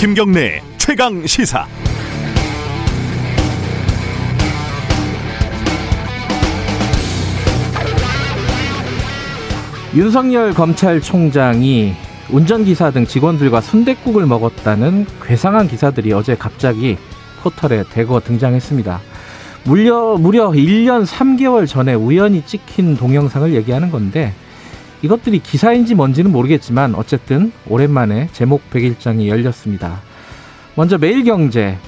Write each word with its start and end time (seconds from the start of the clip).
김경래 0.00 0.62
최강 0.78 1.26
시사. 1.26 1.66
윤석열 9.94 10.54
검찰총장이 10.54 11.92
운전기사 12.30 12.92
등 12.92 13.04
직원들과 13.04 13.60
순댓국을 13.60 14.24
먹었다는 14.24 15.04
괴상한 15.22 15.68
기사들이 15.68 16.14
어제 16.14 16.34
갑자기 16.34 16.96
포털에 17.42 17.84
대거 17.90 18.20
등장했습니다. 18.20 19.00
무려, 19.64 20.16
무려 20.16 20.48
1년 20.48 21.04
3개월 21.04 21.66
전에 21.68 21.92
우연히 21.92 22.40
찍힌 22.46 22.96
동영상을 22.96 23.52
얘기하는 23.52 23.90
건데 23.90 24.32
이것들이 25.02 25.38
기사인지 25.38 25.94
뭔지는 25.94 26.30
모르겠지만 26.30 26.94
어쨌든 26.94 27.52
오랜만에 27.68 28.28
제목 28.32 28.68
100일장이 28.70 29.28
열렸습니다. 29.28 30.00
먼저 30.74 30.98
매일경제 30.98 31.78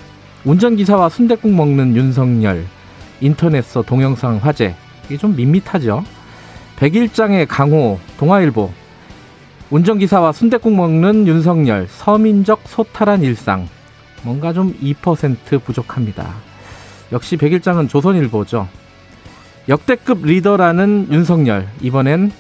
운전기사와 0.45 1.09
순댓국 1.09 1.53
먹는 1.53 1.95
윤석열 1.95 2.65
인터넷서 3.21 3.83
동영상 3.83 4.39
화제 4.39 4.75
이게 5.07 5.17
좀 5.17 5.37
밋밋하죠. 5.37 6.05
백일장의 6.77 7.47
강호 7.47 8.01
동아일보 8.19 8.73
운전기사와 9.71 10.33
순댓국 10.33 10.75
먹는 10.75 11.27
윤석열 11.27 11.87
서민적 11.89 12.63
소탈한 12.67 13.23
일상 13.23 13.69
뭔가 14.23 14.53
좀 14.53 14.75
2% 14.83 15.63
부족합니다. 15.63 16.35
역시 17.13 17.37
백일장은 17.37 17.89
조선일보죠. 17.89 18.69
역대급 19.69 20.25
리더라는 20.25 21.09
윤석열 21.11 21.69
이번엔 21.81 22.33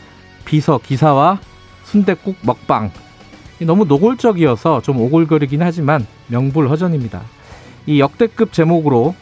비서 0.52 0.76
기사와 0.76 1.40
순댓국 1.84 2.36
먹방 2.42 2.90
너무 3.60 3.86
노골적이어서 3.86 4.82
좀 4.82 5.00
오글거리긴 5.00 5.62
하지만 5.62 6.06
명불허전입니다. 6.26 7.22
이 7.86 8.00
역대급 8.00 8.52
제목으로 8.52 9.14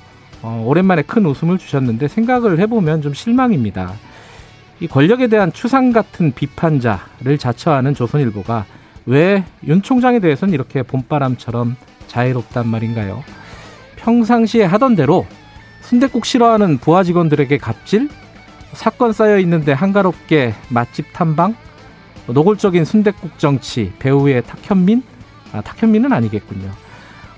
어, 0.42 0.64
오랜만에 0.66 1.02
큰 1.02 1.24
웃음을 1.26 1.56
주셨는데 1.56 2.08
생각을 2.08 2.58
해보면 2.58 3.02
좀 3.02 3.14
실망입니다. 3.14 3.92
이 4.80 4.88
권력에 4.88 5.28
대한 5.28 5.52
추상 5.52 5.92
같은 5.92 6.32
비판자를 6.32 7.38
자처하는 7.38 7.94
조선일보가 7.94 8.64
왜 9.06 9.44
윤 9.64 9.82
총장에 9.82 10.18
대해서는 10.18 10.52
이렇게 10.52 10.82
봄바람처럼 10.82 11.76
자유롭단 12.08 12.66
말인가요? 12.66 13.22
평상시에 13.94 14.64
하던 14.64 14.96
대로 14.96 15.26
순대국 15.82 16.26
싫어하는 16.26 16.78
부하 16.78 17.04
직원들에게 17.04 17.56
갑질, 17.58 18.08
사건 18.72 19.12
쌓여 19.12 19.38
있는데 19.38 19.72
한가롭게 19.72 20.54
맛집 20.68 21.12
탐방, 21.12 21.54
노골적인 22.26 22.84
순대국 22.84 23.38
정치, 23.38 23.92
배우의 23.98 24.42
탁현민, 24.42 25.02
아 25.52 25.60
탁현민은 25.60 26.12
아니겠군요. 26.12 26.70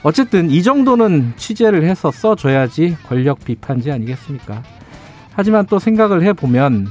어쨌든 0.02 0.50
이 0.50 0.62
정도는 0.62 1.32
취재를 1.36 1.84
해서 1.84 2.10
써줘야지 2.10 2.96
권력 3.06 3.44
비판지 3.44 3.90
아니겠습니까? 3.90 4.62
하지만 5.34 5.66
또 5.66 5.78
생각을 5.78 6.22
해보면 6.22 6.88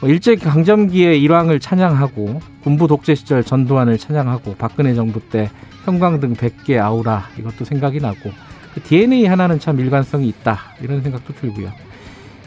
뭐 0.00 0.10
일제 0.10 0.34
강점기의 0.34 1.22
일왕을 1.22 1.60
찬양하고 1.60 2.40
군부 2.64 2.88
독재 2.88 3.14
시절 3.14 3.44
전두환을 3.44 3.98
찬양하고 3.98 4.56
박근혜 4.56 4.94
정부 4.94 5.20
때 5.20 5.50
형광등 5.84 6.34
100개 6.34 6.78
아우라 6.78 7.28
이것도 7.38 7.64
생각이 7.64 8.00
나고 8.00 8.32
그 8.74 8.82
DNA 8.82 9.26
하나는 9.26 9.60
참 9.60 9.78
일관성이 9.78 10.28
있다 10.28 10.58
이런 10.80 11.02
생각도 11.02 11.32
들고요. 11.34 11.72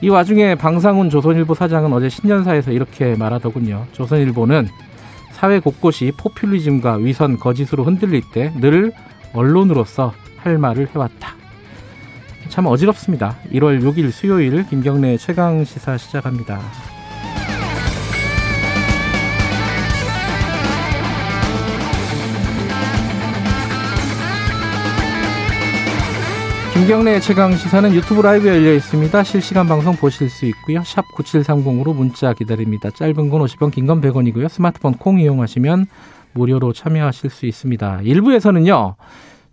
이 0.06 0.10
와중에 0.10 0.54
방상훈 0.54 1.10
조선일보 1.10 1.56
사장은 1.56 1.92
어제 1.92 2.10
신년사에서 2.10 2.72
이렇게 2.72 3.16
말하더군요. 3.16 3.88
조선일보는 3.92 4.68
사회 5.32 5.60
곳곳이 5.60 6.12
포퓰리즘과 6.16 6.98
위선 6.98 7.40
거짓으로 7.40 7.84
흔들릴 7.86 8.22
때 8.32 8.54
늘 8.62 8.92
언론으로서 9.34 10.14
할 10.38 10.60
말을 10.60 10.90
해왔다. 10.94 11.34
참 12.50 12.68
어지럽습니다. 12.68 13.36
1월 13.52 13.82
6일 13.82 14.12
수요일 14.12 14.68
김경래 14.70 15.18
최강 15.18 15.64
시사 15.64 15.98
시작합니다. 15.98 16.60
김경래 26.76 27.22
최강 27.22 27.54
시사는 27.56 27.94
유튜브 27.94 28.22
라이브 28.22 28.48
열려 28.48 28.74
있습니다. 28.74 29.24
실시간 29.24 29.66
방송 29.66 29.96
보실 29.96 30.30
수 30.30 30.46
있고요. 30.48 30.84
샵 30.84 31.06
9730으로 31.16 31.96
문자 31.96 32.34
기다립니다. 32.34 32.90
짧은 32.92 33.30
건 33.30 33.42
50원, 33.42 33.72
긴 33.72 33.88
건 33.88 34.02
100원이고요. 34.02 34.50
스마트폰 34.50 34.94
콩 34.96 35.20
이용하시면 35.20 35.86
무료로 36.34 36.74
참여하실 36.74 37.30
수 37.30 37.46
있습니다. 37.46 38.02
일부에서는요. 38.04 38.96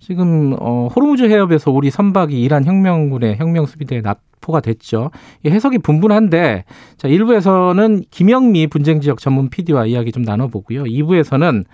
지금 0.01 0.57
어, 0.59 0.89
호르무즈 0.95 1.23
해협에서 1.23 1.71
우리 1.71 1.91
선박이 1.91 2.43
이란 2.43 2.65
혁명군의 2.65 3.37
혁명 3.37 3.67
수비대에 3.67 4.01
납포가 4.01 4.61
됐죠. 4.61 5.13
이 5.45 5.49
해석이 5.49 5.79
분분한데 5.79 6.65
자, 6.97 7.09
1부에서는 7.09 8.03
김영미 8.11 8.67
분쟁 8.67 9.01
지역 9.01 9.21
전문 9.21 9.49
PD와 9.49 9.87
이야기 9.87 10.11
좀 10.11 10.25
나눠 10.25 10.49
보고요. 10.49 10.83
2부에서는 10.83 11.65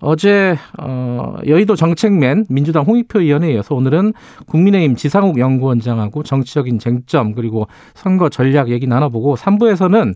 어제 0.00 0.56
어 0.78 1.36
여의도 1.46 1.76
정책맨 1.76 2.46
민주당 2.48 2.84
홍익표 2.84 3.20
의원에 3.20 3.52
이어서 3.52 3.74
오늘은 3.74 4.14
국민의힘 4.46 4.96
지상욱 4.96 5.38
연구원장하고 5.38 6.22
정치적인 6.22 6.78
쟁점 6.78 7.34
그리고 7.34 7.66
선거 7.94 8.28
전략 8.28 8.70
얘기 8.70 8.86
나눠보고 8.86 9.36
3부에서는 9.36 10.14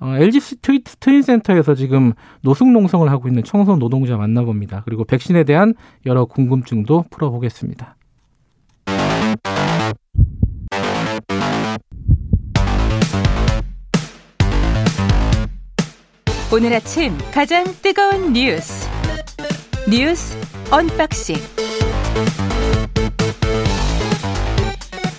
어, 0.00 0.16
LG 0.16 0.40
스트리트 0.40 0.96
트윈센터에서 0.96 1.74
지금 1.76 2.12
노숙 2.42 2.68
농성을 2.68 3.08
하고 3.08 3.28
있는 3.28 3.44
청소 3.44 3.76
노동자 3.76 4.16
만나봅니다. 4.16 4.82
그리고 4.84 5.04
백신에 5.04 5.44
대한 5.44 5.74
여러 6.06 6.24
궁금증도 6.24 7.04
풀어보겠습니다. 7.10 7.96
오늘 16.52 16.74
아침 16.74 17.16
가장 17.32 17.64
뜨거운 17.80 18.34
뉴스 18.34 18.91
뉴스 19.92 20.38
unboxing 20.70 21.36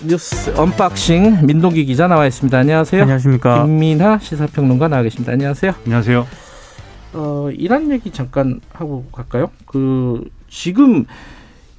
뉴스 0.04 0.50
unboxing 0.56 1.46
민동기 1.46 1.84
기자 1.84 2.08
나와 2.08 2.26
있습니다. 2.26 2.58
안녕하세요. 2.58 3.02
안녕하십니까. 3.02 3.64
김민하 3.64 4.18
시사평론가 4.18 4.88
나와 4.88 5.04
계십니다. 5.04 5.30
안녕하세요. 5.30 5.74
안녕하세요. 5.84 6.26
어, 7.12 7.50
이란 7.52 7.92
얘기 7.92 8.10
잠깐 8.10 8.60
하고 8.72 9.04
갈까요? 9.12 9.52
그 9.64 10.28
지금 10.48 11.04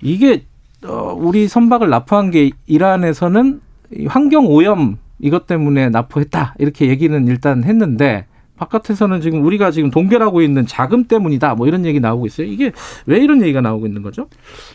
이게 0.02 0.46
어, 0.86 1.14
우리 1.18 1.50
선박을 1.50 1.90
나포한 1.90 2.32
게 2.32 2.52
이란에서는 2.66 3.60
환경 4.08 4.48
오염 4.48 5.00
이것 5.20 5.48
때문에 5.48 5.90
나포했다 5.90 6.56
이렇게 6.60 6.88
얘기는 6.88 7.28
일단 7.28 7.66
했는데 7.66 8.26
바깥에서는 8.58 9.22
지금 9.22 9.44
우리가 9.44 9.72
지금 9.72 9.92
동결하고 9.92 10.42
있는 10.42 10.66
자금 10.66 11.06
때문이다 11.06 11.56
뭐 11.56 11.68
이런 11.68 11.86
얘기 11.86 12.00
나오고 12.00 12.26
있어요. 12.26 12.48
이게 12.48 12.72
왜 13.06 13.20
이런 13.20 13.42
얘기가 13.42 13.62
나오고 13.62 13.86
있는 13.86 14.02
거죠? 14.02 14.28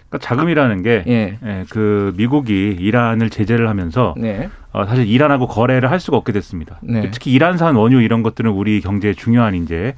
그러니까 0.09 0.19
자금이라는 0.19 0.83
게, 0.83 1.05
예. 1.07 1.39
예, 1.45 1.65
그 1.71 2.13
미국이 2.17 2.77
이란을 2.79 3.31
제재를 3.31 3.69
하면서 3.69 4.15
네. 4.17 4.49
어, 4.73 4.85
사실 4.85 5.07
이란하고 5.07 5.47
거래를 5.49 5.91
할 5.91 5.99
수가 5.99 6.17
없게 6.17 6.33
됐습니다. 6.33 6.79
네. 6.83 7.11
특히 7.11 7.33
이란산 7.33 7.75
원유 7.75 8.03
이런 8.03 8.23
것들은 8.23 8.51
우리 8.51 8.81
경제에 8.81 9.15
중요한 9.15 9.55
이제 9.55 9.95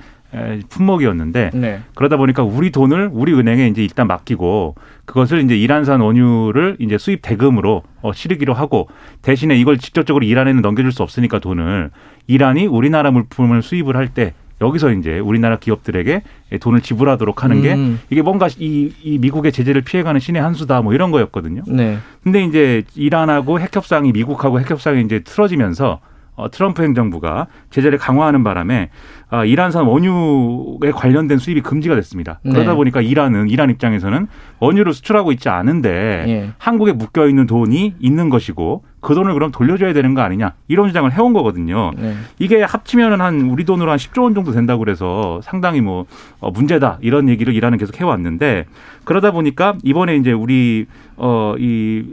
품목이었는데 0.69 1.50
네. 1.54 1.81
그러다 1.94 2.16
보니까 2.16 2.43
우리 2.43 2.70
돈을 2.70 3.10
우리 3.12 3.32
은행에 3.34 3.69
이제 3.69 3.82
일단 3.82 4.06
맡기고 4.06 4.75
그것을 5.04 5.43
이제 5.43 5.56
이란산 5.56 6.00
원유를 6.00 6.76
이제 6.81 6.98
수입 6.98 7.20
대금으로 7.22 7.82
어, 8.00 8.12
실으기로 8.12 8.54
하고 8.54 8.88
대신에 9.20 9.56
이걸 9.56 9.78
직접적으로 9.78 10.25
이란에는 10.25 10.62
넘겨줄 10.62 10.93
수 10.93 11.03
없으니까 11.03 11.38
돈을 11.38 11.90
이란이 12.26 12.67
우리나라 12.67 13.11
물품을 13.11 13.62
수입을 13.62 13.96
할 13.96 14.08
때 14.08 14.34
여기서 14.61 14.93
이제 14.93 15.19
우리나라 15.19 15.56
기업들에게 15.58 16.23
돈을 16.61 16.81
지불하도록 16.82 17.43
하는 17.43 17.62
게 17.62 17.75
음. 17.75 18.00
이게 18.11 18.23
뭔가 18.23 18.49
이, 18.58 18.93
이 19.02 19.19
미국의 19.19 19.50
제재를 19.52 19.82
피해가는 19.82 20.20
신의 20.20 20.40
한 20.40 20.55
수다 20.55 20.82
뭐 20.82 20.94
이런 20.94 21.11
거였거든요. 21.11 21.62
네. 21.67 21.99
근데 22.23 22.44
이제 22.44 22.84
이란하고 22.94 23.58
핵 23.58 23.75
협상이 23.75 24.12
미국하고 24.12 24.61
핵 24.61 24.70
협상이 24.70 25.02
이제 25.02 25.20
틀어지면서 25.20 26.00
어, 26.34 26.50
트럼프 26.50 26.82
행정부가 26.82 27.49
제재를 27.70 27.99
강화하는 27.99 28.43
바람에 28.43 28.90
아, 29.21 29.21
이란산 29.46 29.87
원유에 29.87 30.90
관련된 30.93 31.38
수입이 31.38 31.62
금지가 31.62 31.94
됐습니다. 31.94 32.38
네. 32.43 32.52
그러다 32.52 32.75
보니까 32.75 33.00
이란은 33.00 33.49
이란 33.49 33.70
입장에서는 33.70 34.29
원유를 34.58 34.93
수출하고 34.93 35.32
있지 35.32 35.49
않은데 35.49 36.25
네. 36.26 36.50
한국에 36.58 36.93
묶여 36.93 37.26
있는 37.26 37.46
돈이 37.46 37.94
있는 37.99 38.29
것이고 38.29 38.84
그 39.00 39.14
돈을 39.17 39.34
그럼 39.34 39.50
돌려줘야 39.50 39.93
되는 39.93 40.14
거 40.14 40.23
아니냐 40.23 40.52
이런 40.69 40.87
주장을 40.87 41.11
해온 41.12 41.32
거거든요. 41.32 41.90
네. 41.96 42.14
이게 42.38 42.62
합치면은 42.62 43.20
한 43.20 43.40
우리 43.50 43.64
돈으로 43.64 43.90
한 43.90 43.99
10조 43.99 44.23
원 44.23 44.34
정도 44.34 44.52
된다고 44.52 44.79
그래서 44.79 45.40
상당히 45.43 45.81
뭐 45.81 46.06
어, 46.38 46.50
문제다 46.50 46.99
이런 47.00 47.29
얘기를 47.29 47.52
이란은 47.52 47.79
계속 47.79 48.00
해왔는데 48.00 48.67
그러다 49.05 49.32
보니까 49.32 49.75
이번에 49.82 50.17
이제 50.17 50.31
우리 50.31 50.87
어이 51.17 52.05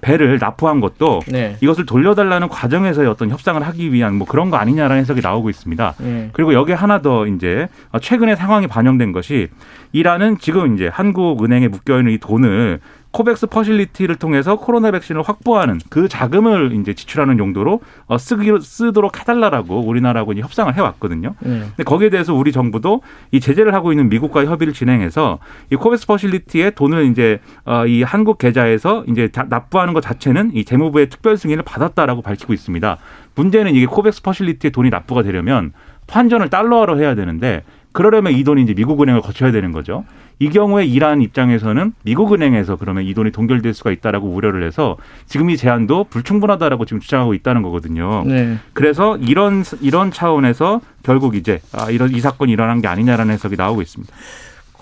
배를 0.00 0.38
납포한 0.38 0.80
것도 0.80 1.20
네. 1.28 1.56
이것을 1.60 1.86
돌려달라는 1.86 2.48
과정에서의 2.48 3.08
어떤 3.08 3.30
협상을 3.30 3.60
하기 3.62 3.92
위한 3.92 4.14
뭐 4.14 4.26
그런 4.26 4.50
거 4.50 4.56
아니냐라는 4.56 5.02
해석이 5.02 5.20
나오고 5.20 5.50
있습니다. 5.50 5.94
네. 5.98 6.19
예. 6.20 6.30
그리고 6.32 6.54
여기에 6.54 6.74
하나 6.74 7.02
더 7.02 7.26
이제 7.26 7.68
최근에 8.00 8.36
상황이 8.36 8.66
반영된 8.66 9.12
것이 9.12 9.48
이란은 9.92 10.38
지금 10.38 10.74
이제 10.74 10.88
한국은행에 10.88 11.68
묶여 11.68 11.98
있는 11.98 12.12
이 12.12 12.18
돈을 12.18 12.80
COVAX 13.12 13.48
Facility를 13.48 14.16
통해서 14.16 14.56
코로나 14.56 14.90
백신을 14.92 15.22
확보하는 15.22 15.80
그 15.88 16.08
자금을 16.08 16.72
이제 16.74 16.94
지출하는 16.94 17.38
용도로 17.38 17.80
어, 18.06 18.18
쓰기 18.18 18.50
쓰도록 18.60 19.18
해달라라고 19.18 19.80
우리나라하고 19.80 20.32
이제 20.32 20.42
협상을 20.42 20.72
해왔거든요. 20.74 21.34
네. 21.40 21.60
근데 21.60 21.82
거기에 21.84 22.10
대해서 22.10 22.34
우리 22.34 22.52
정부도 22.52 23.02
이 23.32 23.40
제재를 23.40 23.74
하고 23.74 23.92
있는 23.92 24.08
미국과의 24.08 24.46
협의를 24.46 24.72
진행해서 24.72 25.40
이 25.72 25.76
COVAX 25.76 26.06
Facility에 26.06 26.70
돈을 26.70 27.06
이제 27.06 27.40
어, 27.64 27.84
이 27.86 28.02
한국 28.04 28.38
계좌에서 28.38 29.04
이제 29.08 29.28
납부하는 29.48 29.92
것 29.92 30.02
자체는 30.02 30.52
이 30.54 30.64
재무부의 30.64 31.08
특별 31.08 31.36
승인을 31.36 31.64
받았다라고 31.64 32.22
밝히고 32.22 32.52
있습니다. 32.52 32.96
문제는 33.34 33.74
이게 33.74 33.86
COVAX 33.86 34.22
Facility에 34.22 34.70
돈이 34.70 34.90
납부가 34.90 35.22
되려면 35.22 35.72
환전을 36.10 36.50
달러화로 36.50 37.00
해야 37.00 37.14
되는데 37.14 37.62
그러려면 37.92 38.32
이 38.32 38.44
돈이 38.44 38.62
이제 38.62 38.74
미국 38.74 39.02
은행을 39.02 39.20
거쳐야 39.20 39.50
되는 39.50 39.72
거죠. 39.72 40.04
이 40.38 40.48
경우에 40.48 40.86
이란 40.86 41.20
입장에서는 41.20 41.92
미국 42.02 42.32
은행에서 42.32 42.76
그러면 42.76 43.04
이 43.04 43.12
돈이 43.12 43.30
동결될 43.30 43.74
수가 43.74 43.90
있다라고 43.90 44.28
우려를 44.28 44.66
해서 44.66 44.96
지금 45.26 45.50
이 45.50 45.56
제안도 45.56 46.04
불충분하다라고 46.04 46.86
지금 46.86 47.00
주장하고 47.00 47.34
있다는 47.34 47.62
거거든요. 47.62 48.24
네. 48.24 48.56
그래서 48.72 49.18
이런 49.18 49.64
이런 49.82 50.10
차원에서 50.10 50.80
결국 51.02 51.34
이제 51.34 51.60
아, 51.72 51.90
이런 51.90 52.10
이 52.14 52.20
사건이 52.20 52.52
일어난 52.52 52.80
게 52.80 52.88
아니냐라는 52.88 53.34
해석이 53.34 53.56
나오고 53.56 53.82
있습니다. 53.82 54.14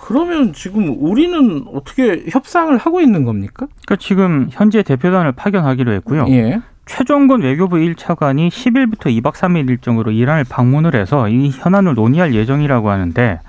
그러면 0.01 0.53
지금 0.53 0.95
우리는 0.99 1.65
어떻게 1.75 2.25
협상을 2.31 2.75
하고 2.79 3.01
있는 3.01 3.25
겁니까? 3.25 3.67
그러니까 3.85 3.97
지금 3.97 4.47
현재 4.51 4.83
대표단을 4.83 5.33
파견하기로 5.33 5.93
했고요. 5.93 6.27
예. 6.29 6.61
최종건 6.88 7.43
외교부 7.43 7.76
1차관이 7.76 8.49
10일부터 8.49 9.06
2박 9.20 9.35
3일 9.35 9.69
일정으로 9.69 10.11
이란을 10.11 10.44
방문을 10.49 10.96
해서 10.96 11.29
이 11.29 11.50
현안을 11.50 11.94
논의할 11.94 12.35
예정이라고 12.35 12.90
하는데 12.90 13.40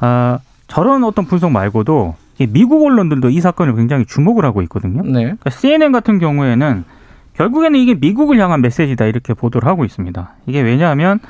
아, 0.00 0.38
저런 0.68 1.02
어떤 1.02 1.24
분석 1.24 1.50
말고도 1.50 2.14
미국 2.50 2.84
언론들도 2.84 3.30
이 3.30 3.40
사건을 3.40 3.74
굉장히 3.74 4.04
주목을 4.04 4.44
하고 4.44 4.62
있거든요. 4.62 5.02
네. 5.02 5.22
그러니까 5.22 5.50
CNN 5.50 5.92
같은 5.92 6.18
경우에는 6.18 6.84
결국에는 7.34 7.78
이게 7.80 7.94
미국을 7.94 8.38
향한 8.38 8.60
메시지다 8.60 9.06
이렇게 9.06 9.32
보도를 9.32 9.66
하고 9.66 9.84
있습니다. 9.84 10.34
이게 10.46 10.60
왜냐하면 10.60 11.20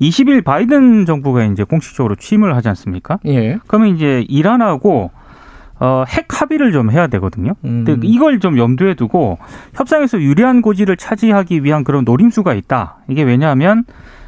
20일 0.00 0.44
바이든 0.44 1.06
정부가 1.06 1.44
이제 1.44 1.64
공식적으로 1.64 2.14
취임을 2.14 2.54
하지 2.54 2.68
않습니까? 2.68 3.18
예. 3.26 3.58
그러면 3.66 3.96
이제 3.96 4.24
이란하고 4.28 5.10
어, 5.84 6.04
핵 6.08 6.26
합의를 6.40 6.72
좀 6.72 6.90
해야 6.90 7.06
되거든요. 7.08 7.52
음. 7.64 7.84
근데 7.84 8.06
이걸 8.06 8.40
좀 8.40 8.56
염두에 8.56 8.94
두고 8.94 9.36
협상에서 9.74 10.18
유리한 10.20 10.62
고지를 10.62 10.96
차지하기 10.96 11.62
위한 11.62 11.84
그런 11.84 12.04
노림수가 12.04 12.54
있다. 12.54 12.96
이게 13.08 13.22
왜냐하면 13.22 13.84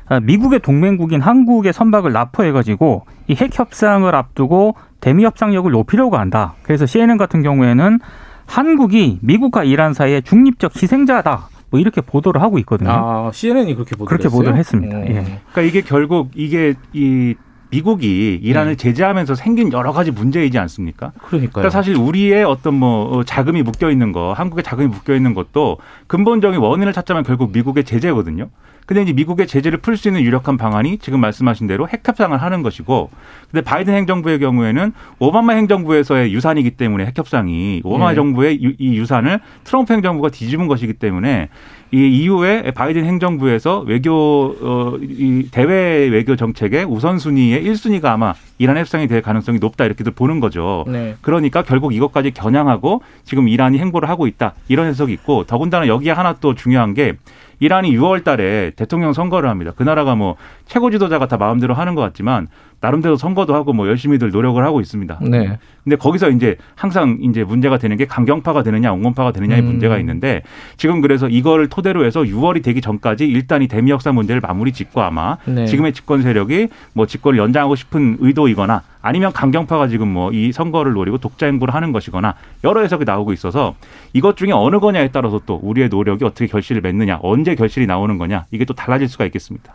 아, 0.08 0.20
미국의 0.20 0.60
동맹국인 0.60 1.20
한국의 1.22 1.72
선박을 1.72 2.12
납포해가지고 2.12 3.06
이 3.28 3.34
핵 3.34 3.58
협상을 3.58 4.14
앞두고 4.14 4.76
대미 5.00 5.24
협상력을 5.24 5.70
높이려고 5.70 6.16
한다. 6.18 6.54
그래서 6.62 6.84
CNN 6.86 7.16
같은 7.16 7.42
경우에는 7.42 7.98
한국이 8.46 9.18
미국과 9.22 9.64
이란 9.64 9.94
사이의 9.94 10.22
중립적 10.22 10.80
희생자다. 10.80 11.48
뭐 11.70 11.80
이렇게 11.80 12.00
보도를 12.00 12.40
하고 12.42 12.58
있거든요. 12.60 12.90
아, 12.92 13.30
CNN이 13.32 13.74
그렇게 13.74 13.96
보도를 13.96 14.18
그렇게 14.18 14.28
보도를 14.32 14.56
했습니다. 14.58 14.96
음. 14.98 15.04
예. 15.08 15.12
그러니까 15.50 15.62
이게 15.62 15.80
결국 15.80 16.30
이게 16.36 16.74
이 16.92 17.34
미국이 17.70 18.38
이란을 18.42 18.72
네. 18.72 18.76
제재하면서 18.76 19.34
생긴 19.34 19.72
여러 19.72 19.92
가지 19.92 20.10
문제이지 20.10 20.58
않습니까? 20.58 21.12
그러니까요. 21.18 21.52
그러니까 21.52 21.70
사실 21.70 21.96
우리의 21.96 22.44
어떤 22.44 22.74
뭐 22.74 23.18
어, 23.18 23.24
자금이 23.24 23.62
묶여 23.62 23.90
있는 23.90 24.12
거, 24.12 24.32
한국의 24.32 24.64
자금이 24.64 24.88
묶여 24.88 25.14
있는 25.14 25.34
것도 25.34 25.78
근본적인 26.06 26.60
원인을 26.60 26.92
찾자면 26.92 27.24
결국 27.24 27.52
미국의 27.52 27.84
제재거든요. 27.84 28.48
근데 28.86 29.02
이제 29.02 29.12
미국의 29.12 29.46
제재를 29.46 29.78
풀 29.78 29.96
수 29.96 30.08
있는 30.08 30.22
유력한 30.22 30.56
방안이 30.56 30.98
지금 30.98 31.20
말씀하신 31.20 31.66
대로 31.66 31.88
핵 31.88 32.06
협상을 32.06 32.36
하는 32.40 32.62
것이고, 32.62 33.10
근데 33.50 33.62
바이든 33.62 33.92
행정부의 33.94 34.38
경우에는 34.38 34.92
오바마 35.18 35.54
행정부에서의 35.54 36.32
유산이기 36.32 36.72
때문에 36.72 37.04
핵 37.04 37.18
협상이 37.18 37.80
오바마 37.84 38.10
네. 38.10 38.14
정부의 38.14 38.62
유, 38.62 38.72
이 38.78 38.96
유산을 38.96 39.40
트럼프 39.64 39.92
행정부가 39.92 40.28
뒤집은 40.30 40.68
것이기 40.68 40.94
때문에 40.94 41.48
이 41.92 41.98
이후에 41.98 42.72
바이든 42.72 43.04
행정부에서 43.04 43.80
외교 43.80 44.56
어, 44.60 44.98
이 45.00 45.48
대외 45.50 46.08
외교 46.08 46.34
정책의 46.36 46.84
우선순위의 46.84 47.64
1순위가 47.64 48.06
아마 48.06 48.34
이란 48.58 48.76
협상이 48.76 49.06
될 49.06 49.22
가능성이 49.22 49.58
높다 49.58 49.84
이렇게들 49.84 50.12
보는 50.12 50.40
거죠. 50.40 50.84
네. 50.88 51.16
그러니까 51.20 51.62
결국 51.62 51.94
이것까지 51.94 52.32
겨냥하고 52.32 53.02
지금 53.24 53.48
이란이 53.48 53.78
행보를 53.78 54.08
하고 54.08 54.26
있다 54.26 54.54
이런 54.68 54.88
해석이 54.88 55.12
있고 55.12 55.44
더군다나 55.44 55.86
여기에 55.86 56.12
하나 56.12 56.34
또 56.34 56.54
중요한 56.54 56.94
게 56.94 57.14
이란이 57.58 57.96
6월 57.96 58.24
달에 58.24 58.72
대통령 58.76 59.12
선거를 59.12 59.48
합니다. 59.48 59.72
그 59.74 59.82
나라가 59.82 60.14
뭐 60.14 60.36
최고 60.66 60.90
지도자가 60.90 61.26
다 61.26 61.36
마음대로 61.36 61.74
하는 61.74 61.94
것 61.94 62.02
같지만 62.02 62.48
나름대로 62.80 63.16
선거도 63.16 63.54
하고 63.54 63.72
뭐 63.72 63.88
열심히들 63.88 64.30
노력을 64.30 64.62
하고 64.64 64.80
있습니다. 64.80 65.18
네. 65.22 65.58
근데 65.82 65.96
거기서 65.96 66.30
이제 66.30 66.56
항상 66.74 67.18
이제 67.22 67.42
문제가 67.44 67.78
되는 67.78 67.96
게 67.96 68.06
강경파가 68.06 68.62
되느냐 68.62 68.92
옹건파가 68.92 69.32
되느냐의 69.32 69.62
음. 69.62 69.66
문제가 69.66 69.98
있는데 69.98 70.42
지금 70.76 71.00
그래서 71.00 71.28
이걸 71.28 71.68
토대로 71.68 72.04
해서 72.04 72.22
6월이 72.22 72.62
되기 72.62 72.80
전까지 72.80 73.24
일단 73.26 73.62
이 73.62 73.68
대미 73.68 73.90
역사 73.90 74.12
문제를 74.12 74.40
마무리 74.40 74.72
짓고 74.72 75.00
아마 75.00 75.38
네. 75.46 75.66
지금의 75.66 75.92
집권 75.92 76.22
세력이 76.22 76.68
뭐 76.92 77.06
집권을 77.06 77.38
연장하고 77.38 77.76
싶은 77.76 78.18
의도이거나 78.20 78.82
아니면 79.00 79.32
강경파가 79.32 79.88
지금 79.88 80.12
뭐 80.12 80.26
이 80.36 80.52
선거를 80.52 80.92
노리고 80.92 81.18
독자 81.18 81.46
행보를 81.46 81.74
하는 81.74 81.92
것이거나 81.92 82.34
여러 82.64 82.82
해석이 82.82 83.04
나오고 83.04 83.32
있어서 83.32 83.74
이것 84.12 84.36
중에 84.36 84.52
어느 84.52 84.78
거냐에 84.78 85.08
따라서 85.08 85.40
또 85.46 85.58
우리의 85.62 85.88
노력이 85.88 86.24
어떻게 86.24 86.46
결실을 86.46 86.82
맺느냐 86.82 87.20
언제 87.22 87.54
결실이 87.54 87.86
나오는 87.86 88.18
거냐 88.18 88.44
이게 88.50 88.64
또 88.64 88.74
달라질 88.74 89.08
수가 89.08 89.24
있겠습니다. 89.26 89.74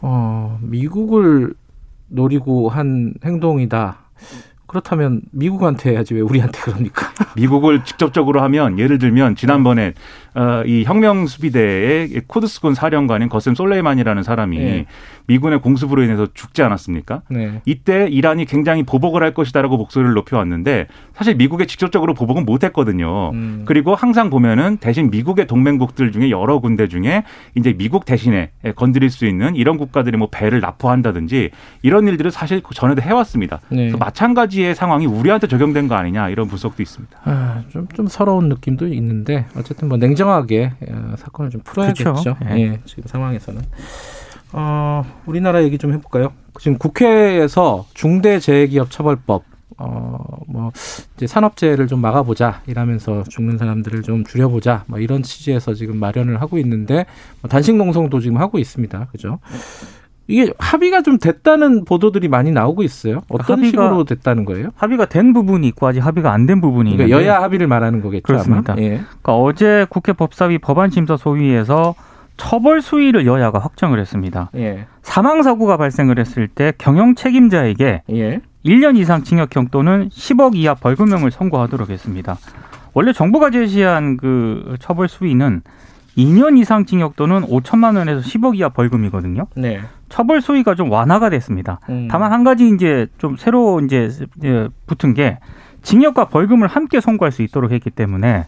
어, 0.00 0.58
미국을 0.60 1.54
노리고 2.14 2.68
한 2.68 3.14
행동이다. 3.24 3.98
그렇다면 4.74 5.20
미국한테 5.30 5.92
해야지 5.92 6.14
왜 6.14 6.20
우리한테 6.20 6.58
그럽니까? 6.62 7.06
미국을 7.36 7.84
직접적으로 7.84 8.42
하면 8.42 8.80
예를 8.80 8.98
들면 8.98 9.36
지난번에 9.36 9.94
어, 10.34 10.64
이 10.66 10.82
혁명 10.82 11.28
수비대의 11.28 12.22
코드스군 12.26 12.74
사령관인 12.74 13.28
거셈 13.28 13.54
솔레이만이라는 13.54 14.24
사람이 14.24 14.58
네. 14.58 14.86
미군의 15.26 15.60
공습으로 15.60 16.02
인해서 16.02 16.26
죽지 16.34 16.62
않았습니까? 16.62 17.22
네. 17.30 17.62
이때 17.64 18.08
이란이 18.08 18.46
굉장히 18.46 18.82
보복을 18.82 19.22
할 19.22 19.32
것이다라고 19.32 19.76
목소리를 19.76 20.12
높여왔는데 20.12 20.88
사실 21.14 21.36
미국에 21.36 21.66
직접적으로 21.66 22.14
보복은 22.14 22.44
못했거든요. 22.44 23.30
음. 23.30 23.62
그리고 23.64 23.94
항상 23.94 24.28
보면은 24.28 24.78
대신 24.78 25.08
미국의 25.08 25.46
동맹국들 25.46 26.10
중에 26.10 26.30
여러 26.30 26.58
군데 26.58 26.88
중에 26.88 27.22
이제 27.54 27.72
미국 27.72 28.04
대신에 28.04 28.50
건드릴 28.74 29.10
수 29.10 29.26
있는 29.26 29.54
이런 29.54 29.78
국가들이 29.78 30.16
뭐 30.16 30.28
배를 30.32 30.58
납포한다든지 30.58 31.50
이런 31.82 32.08
일들을 32.08 32.32
사실 32.32 32.60
전에도 32.74 33.00
해왔습니다. 33.02 33.60
네. 33.68 33.76
그래서 33.76 33.98
마찬가지 33.98 34.63
의 34.64 34.74
상황이 34.74 35.06
우리한테 35.06 35.46
적용된 35.46 35.88
거 35.88 35.94
아니냐 35.94 36.28
이런 36.30 36.48
분석도 36.48 36.82
있습니다. 36.82 37.18
아, 37.24 37.62
좀, 37.68 37.86
좀 37.88 38.06
서러운 38.06 38.48
느낌도 38.48 38.88
있는데 38.88 39.46
어쨌든 39.56 39.88
뭐 39.88 39.98
냉정하게 39.98 40.72
어, 40.88 41.14
사건을 41.16 41.50
좀 41.50 41.60
풀어야겠죠. 41.62 42.04
그렇죠. 42.12 42.36
예. 42.50 42.58
예, 42.58 42.80
지금 42.84 43.04
상황에서는. 43.06 43.62
어, 44.52 45.04
우리나라 45.26 45.62
얘기 45.64 45.78
좀 45.78 45.92
해볼까요? 45.92 46.32
지금 46.60 46.78
국회에서 46.78 47.86
중대재해기업처벌법 47.94 49.44
어, 49.76 50.18
뭐, 50.46 50.70
이제 51.16 51.26
산업재해를 51.26 51.88
좀 51.88 52.00
막아보자, 52.00 52.62
이러면서 52.66 53.24
죽는 53.24 53.58
사람들을 53.58 54.02
좀 54.02 54.24
줄여보자, 54.24 54.84
뭐 54.86 54.98
이런 55.00 55.22
취지에서 55.22 55.74
지금 55.74 55.98
마련을 55.98 56.40
하고 56.40 56.58
있는데, 56.58 57.06
뭐 57.40 57.48
단식 57.48 57.74
농성도 57.74 58.20
지금 58.20 58.38
하고 58.38 58.58
있습니다. 58.58 59.08
그죠? 59.10 59.40
이게 60.26 60.52
합의가 60.58 61.02
좀 61.02 61.18
됐다는 61.18 61.84
보도들이 61.84 62.28
많이 62.28 62.50
나오고 62.50 62.82
있어요. 62.82 63.22
어떤 63.28 63.58
합의가, 63.58 63.82
식으로 63.82 64.04
됐다는 64.04 64.44
거예요? 64.44 64.70
합의가 64.76 65.04
된 65.06 65.32
부분이 65.32 65.66
있고 65.68 65.86
아직 65.86 66.00
합의가 66.00 66.32
안 66.32 66.46
된 66.46 66.60
부분이 66.60 66.92
그러니까 66.92 67.04
있는데 67.16 67.26
여야 67.26 67.42
합의를 67.42 67.66
말하는 67.66 68.00
거겠죠. 68.00 68.22
그렇습니다. 68.24 68.74
예. 68.78 68.88
그러니까 68.98 69.36
어제 69.36 69.86
국회 69.88 70.12
법사위 70.12 70.58
법안심사 70.58 71.16
소위에서 71.16 71.94
처벌 72.36 72.82
수위를 72.82 73.26
여야가 73.26 73.58
확정을 73.58 73.98
했습니다. 74.00 74.50
예. 74.56 74.86
사망 75.02 75.42
사고가 75.42 75.76
발생을 75.76 76.18
했을 76.18 76.48
때 76.48 76.72
경영 76.78 77.14
책임자에게 77.14 78.02
예. 78.10 78.40
1년 78.64 78.96
이상 78.96 79.22
징역형 79.22 79.68
또는 79.70 80.08
10억 80.08 80.56
이하 80.56 80.74
벌금형을 80.74 81.30
선고하도록 81.30 81.90
했습니다. 81.90 82.38
원래 82.94 83.12
정부가 83.12 83.50
제시한 83.50 84.16
그 84.16 84.76
처벌 84.80 85.08
수위는 85.08 85.62
2년 86.16 86.58
이상 86.58 86.84
징역 86.84 87.16
또는 87.16 87.42
5천만 87.42 87.96
원에서 87.96 88.20
10억 88.20 88.56
이하 88.56 88.68
벌금이거든요. 88.68 89.46
네. 89.56 89.80
처벌 90.14 90.40
수위가 90.40 90.76
좀 90.76 90.92
완화가 90.92 91.28
됐습니다. 91.30 91.80
음. 91.88 92.06
다만 92.08 92.30
한 92.32 92.44
가지 92.44 92.68
이제 92.68 93.08
좀 93.18 93.36
새로 93.36 93.80
이제 93.80 94.08
붙은 94.86 95.12
게 95.12 95.40
징역과 95.82 96.26
벌금을 96.26 96.68
함께 96.68 97.00
선고할 97.00 97.32
수 97.32 97.42
있도록 97.42 97.72
했기 97.72 97.90
때문에 97.90 98.46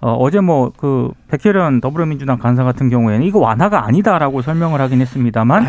어, 0.00 0.14
어제 0.14 0.38
뭐 0.40 0.70
그 0.76 1.10
백혜련 1.26 1.80
더불어민주당 1.80 2.38
간사 2.38 2.62
같은 2.62 2.88
경우에는 2.90 3.26
이거 3.26 3.40
완화가 3.40 3.84
아니다라고 3.86 4.40
설명을 4.40 4.80
하긴 4.82 5.00
했습니다만 5.00 5.64